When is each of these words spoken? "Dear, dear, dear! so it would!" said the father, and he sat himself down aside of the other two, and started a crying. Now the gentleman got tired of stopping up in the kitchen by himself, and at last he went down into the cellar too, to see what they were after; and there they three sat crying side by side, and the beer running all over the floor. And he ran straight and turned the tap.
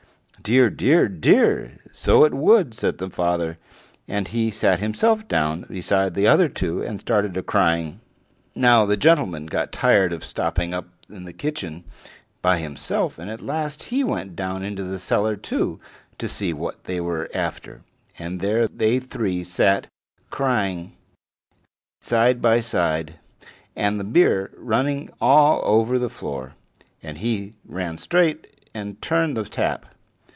"Dear, 0.43 0.71
dear, 0.71 1.07
dear! 1.07 1.73
so 1.91 2.23
it 2.25 2.33
would!" 2.33 2.73
said 2.73 2.97
the 2.97 3.11
father, 3.11 3.59
and 4.07 4.27
he 4.27 4.49
sat 4.49 4.79
himself 4.79 5.27
down 5.27 5.67
aside 5.69 6.07
of 6.07 6.13
the 6.15 6.25
other 6.25 6.49
two, 6.49 6.81
and 6.81 6.99
started 6.99 7.37
a 7.37 7.43
crying. 7.43 7.99
Now 8.55 8.87
the 8.87 8.97
gentleman 8.97 9.45
got 9.45 9.71
tired 9.71 10.11
of 10.11 10.25
stopping 10.25 10.73
up 10.73 10.87
in 11.07 11.25
the 11.25 11.31
kitchen 11.31 11.83
by 12.41 12.57
himself, 12.57 13.19
and 13.19 13.29
at 13.29 13.39
last 13.39 13.83
he 13.83 14.03
went 14.03 14.35
down 14.35 14.63
into 14.63 14.83
the 14.83 14.97
cellar 14.97 15.35
too, 15.35 15.79
to 16.17 16.27
see 16.27 16.53
what 16.53 16.85
they 16.85 16.99
were 16.99 17.29
after; 17.35 17.83
and 18.17 18.39
there 18.39 18.67
they 18.67 18.97
three 18.97 19.43
sat 19.43 19.85
crying 20.31 20.93
side 22.01 22.41
by 22.41 22.61
side, 22.61 23.13
and 23.75 23.99
the 23.99 24.03
beer 24.03 24.49
running 24.57 25.11
all 25.21 25.61
over 25.65 25.99
the 25.99 26.09
floor. 26.09 26.55
And 27.03 27.19
he 27.19 27.53
ran 27.63 27.95
straight 27.97 28.47
and 28.73 28.99
turned 29.03 29.37
the 29.37 29.45
tap. 29.45 29.85